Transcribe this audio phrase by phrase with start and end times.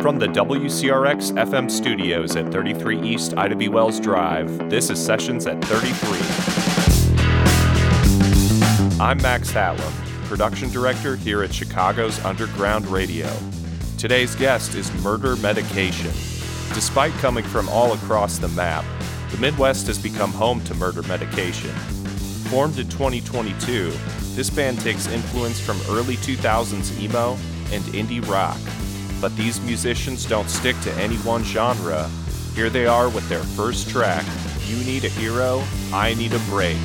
[0.00, 3.68] From the WCRX FM studios at 33 East Ida B.
[3.68, 6.20] Wells Drive, this is Sessions at 33.
[9.00, 9.90] I'm Max Hatlam,
[10.26, 13.28] production director here at Chicago's Underground Radio.
[13.98, 16.12] Today's guest is Murder Medication.
[16.74, 18.84] Despite coming from all across the map,
[19.32, 21.74] the Midwest has become home to Murder Medication.
[22.50, 23.90] Formed in 2022,
[24.36, 27.32] this band takes influence from early 2000s emo
[27.72, 28.60] and indie rock.
[29.20, 32.08] But these musicians don't stick to any one genre.
[32.54, 34.24] Here they are with their first track
[34.66, 35.62] You Need a Hero,
[35.92, 36.78] I Need a Break.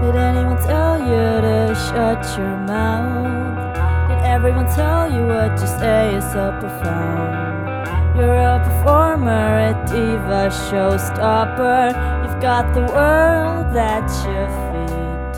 [0.00, 3.68] Did anyone tell you to shut your mouth?
[4.08, 8.16] Did everyone tell you what you say is so profound?
[8.16, 11.92] You're a performer, a diva, showstopper.
[12.24, 15.36] You've got the world at your feet.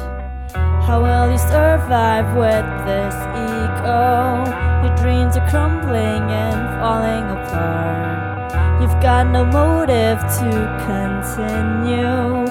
[0.87, 3.17] How will you survive with this
[3.51, 4.47] ego?
[4.87, 8.81] Your dreams are crumbling and falling apart.
[8.81, 10.51] You've got no motive to
[10.87, 12.42] continue.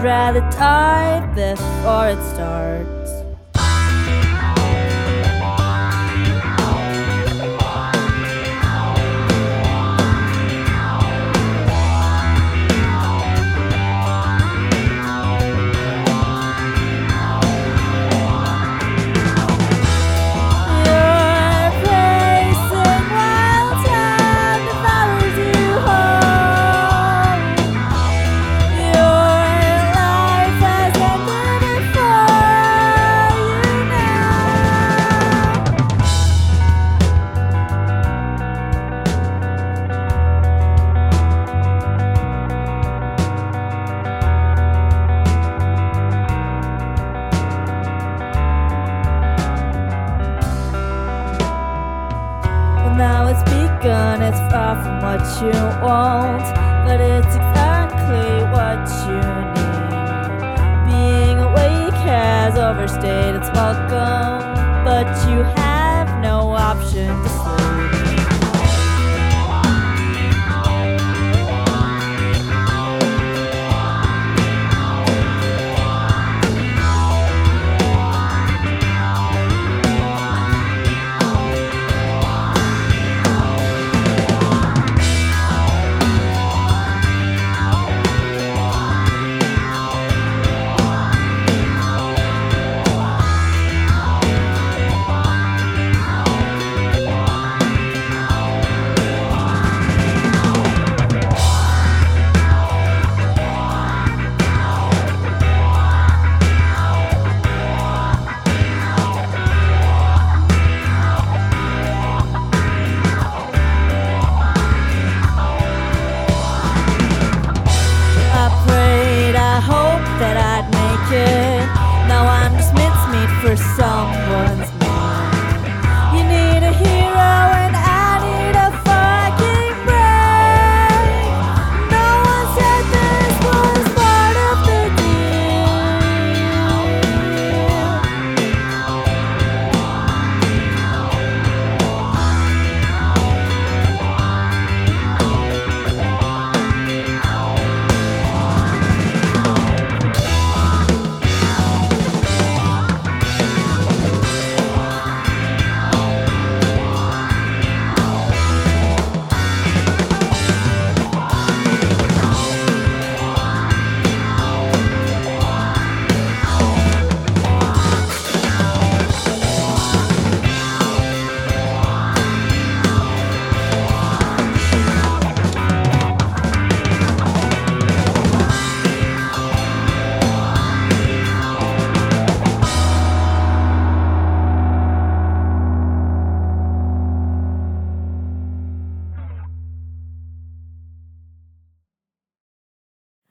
[0.00, 2.97] Rather die before it starts.
[52.98, 56.42] Now it's begun, it's far from what you want,
[56.84, 59.20] but it's exactly what you
[59.54, 59.78] need.
[60.90, 64.42] Being awake has overstayed its welcome,
[64.84, 65.67] but you have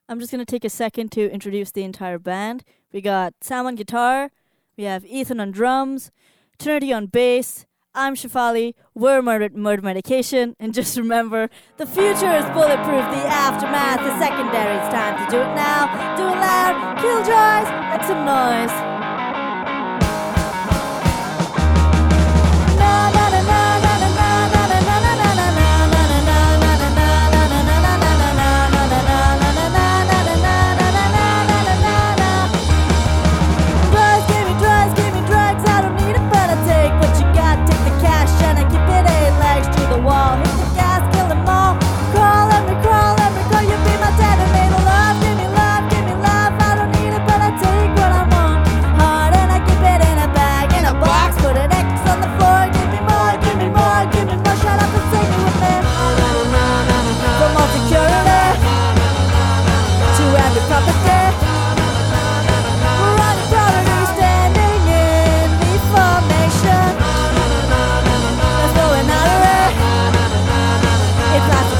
[0.09, 2.63] I'm just going to take a second to introduce the entire band.
[2.93, 4.31] We got Sam on guitar,
[4.77, 6.11] We have Ethan on drums,
[6.57, 7.65] Trinity on bass.
[7.93, 8.73] I'm Shafali.
[8.93, 10.55] We're murder, murder medication.
[10.59, 13.03] And just remember, the future is bulletproof.
[13.11, 14.77] The aftermath is secondary.
[14.77, 16.15] It's time to do it now.
[16.15, 16.97] Do it loud.
[17.01, 17.67] Kill joys.
[17.91, 18.86] Make some noise.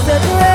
[0.08, 0.47] said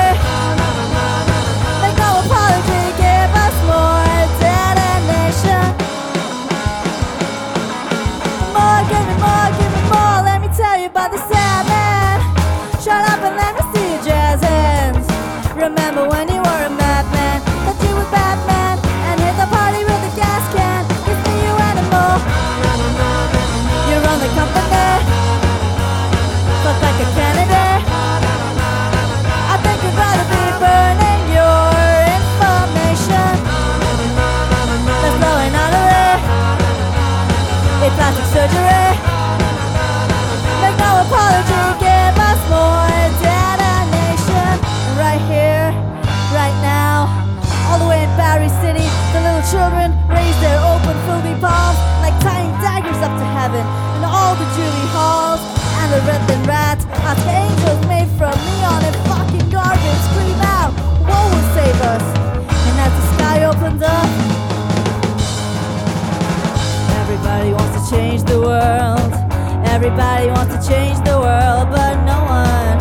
[69.85, 72.77] Everybody wants to change the world, but no one,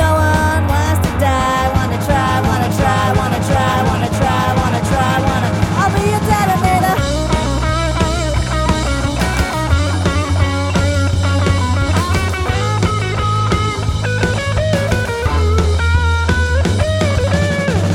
[0.00, 1.68] no one wants to die.
[1.76, 5.48] Wanna try, wanna try, wanna try, wanna try, wanna try, wanna.
[5.76, 6.96] I'll be a detonator.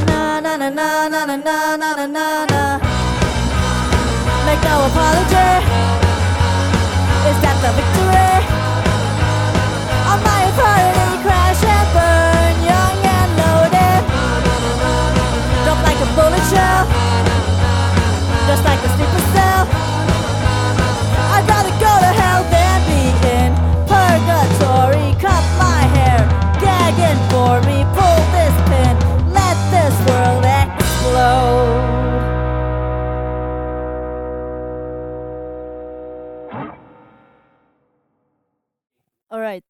[0.06, 2.46] Na na na na na na na na na.
[2.46, 2.80] na.
[4.46, 5.37] Make no apologies.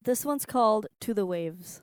[0.02, 1.82] This one's called To the Waves.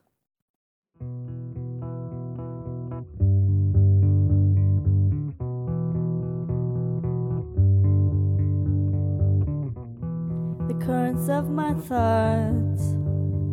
[10.68, 12.96] The currents of my thoughts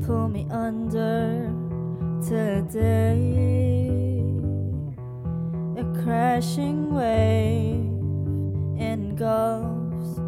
[0.06, 1.52] pull me under
[2.26, 3.21] today.
[5.78, 7.92] A crashing wave
[8.80, 10.18] engulfs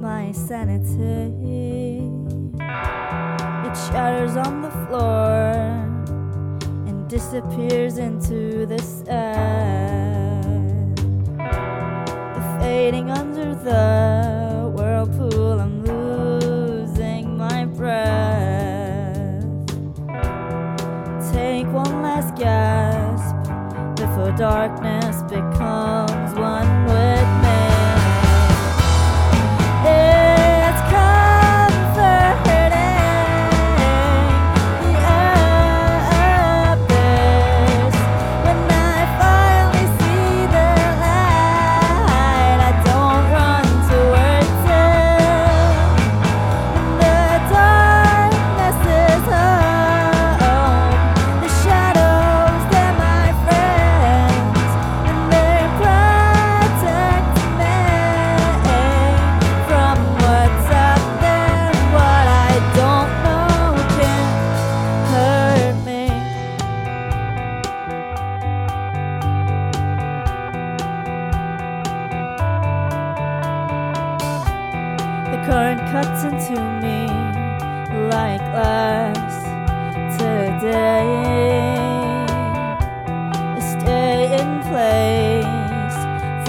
[0.00, 1.42] my sanity.
[3.72, 5.54] It shatters on the floor
[6.86, 10.20] and disappears into the sand.
[12.60, 19.42] Fading under the whirlpool, I'm losing my breath.
[21.32, 23.34] Take one last gasp
[23.96, 26.11] before darkness becomes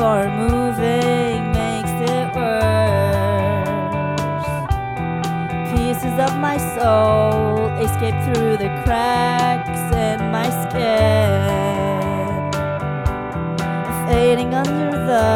[0.03, 3.71] for moving makes it worse.
[5.71, 11.31] Pieces of my soul escape through the cracks in my skin,
[14.05, 15.29] fading under the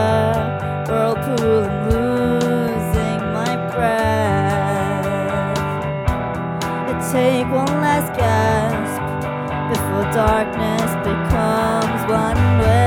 [0.89, 5.57] whirlpool and losing my breath.
[6.89, 9.01] I take one last gasp
[9.71, 12.86] before darkness becomes one way.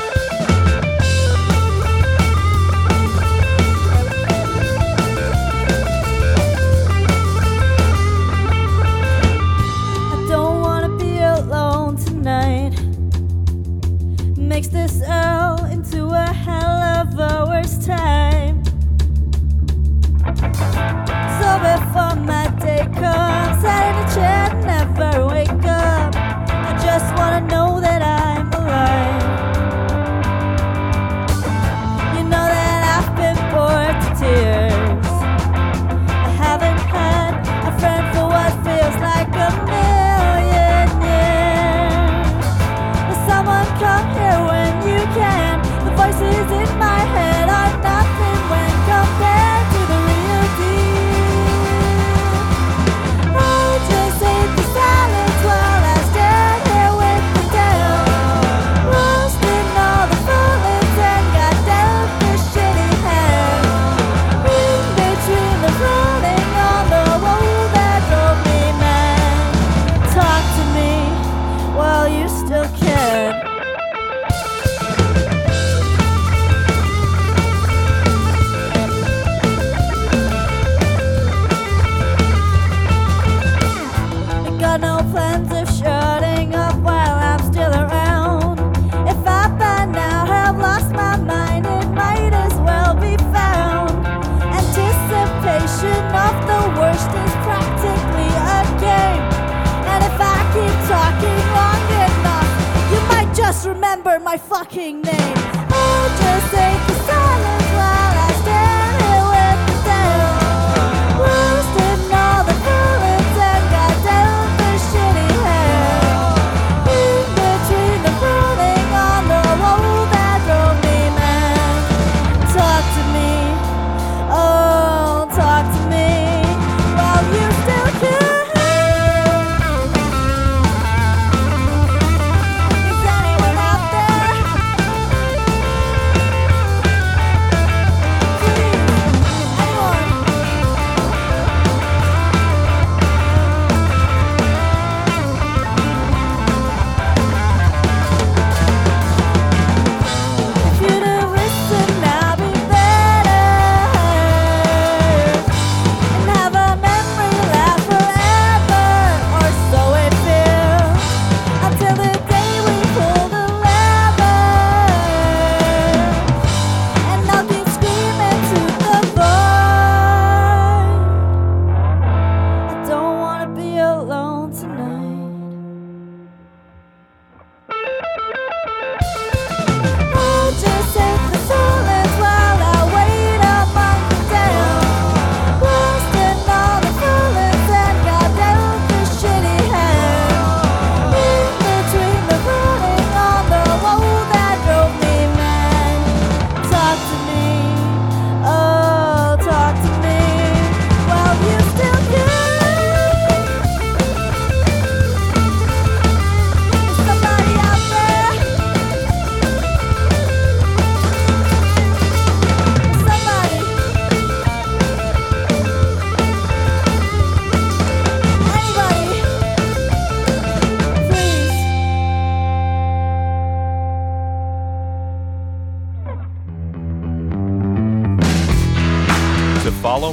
[104.71, 105.01] King.
[105.01, 105.20] there.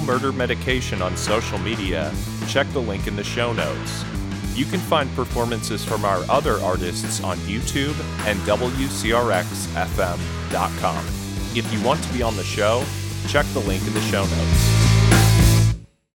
[0.08, 2.10] Murder Medication on social media,
[2.48, 4.02] check the link in the show notes.
[4.54, 7.94] You can find performances from our other artists on YouTube
[8.26, 11.06] and WCRXFM.com.
[11.54, 12.82] If you want to be on the show,
[13.28, 14.88] check the link in the show notes.